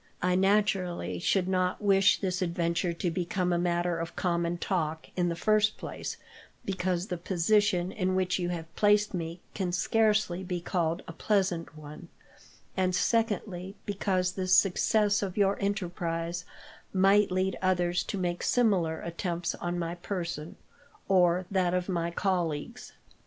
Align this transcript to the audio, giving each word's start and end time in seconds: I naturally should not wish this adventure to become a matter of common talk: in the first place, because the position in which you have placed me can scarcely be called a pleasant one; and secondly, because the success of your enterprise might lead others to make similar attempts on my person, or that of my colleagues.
I 0.23 0.33
naturally 0.33 1.19
should 1.19 1.47
not 1.47 1.79
wish 1.79 2.21
this 2.21 2.41
adventure 2.41 2.91
to 2.91 3.11
become 3.11 3.53
a 3.53 3.59
matter 3.59 3.99
of 3.99 4.15
common 4.15 4.57
talk: 4.57 5.05
in 5.15 5.29
the 5.29 5.35
first 5.35 5.77
place, 5.77 6.17
because 6.65 7.05
the 7.09 7.19
position 7.19 7.91
in 7.91 8.15
which 8.15 8.39
you 8.39 8.49
have 8.49 8.75
placed 8.75 9.13
me 9.13 9.41
can 9.53 9.71
scarcely 9.71 10.41
be 10.43 10.59
called 10.59 11.03
a 11.07 11.13
pleasant 11.13 11.77
one; 11.77 12.07
and 12.75 12.95
secondly, 12.95 13.75
because 13.85 14.31
the 14.31 14.47
success 14.47 15.21
of 15.21 15.37
your 15.37 15.55
enterprise 15.61 16.45
might 16.91 17.29
lead 17.29 17.55
others 17.61 18.03
to 18.05 18.17
make 18.17 18.41
similar 18.41 19.01
attempts 19.01 19.53
on 19.53 19.77
my 19.77 19.93
person, 19.93 20.55
or 21.07 21.45
that 21.51 21.75
of 21.75 21.87
my 21.87 22.09
colleagues. 22.09 22.93